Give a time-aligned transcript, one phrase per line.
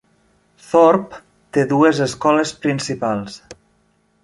[0.69, 1.13] Thorp
[1.57, 3.39] té dues escoles principals.